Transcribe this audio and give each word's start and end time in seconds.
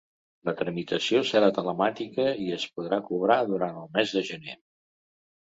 La 0.47 0.53
tramitació 0.61 1.19
serà 1.31 1.49
telemàtica 1.57 2.25
i 2.47 2.49
es 2.57 2.65
podrà 2.79 3.01
cobrar 3.11 3.39
durant 3.53 3.79
el 3.85 3.93
mes 4.01 4.17
de 4.19 4.27
gener. 4.33 4.59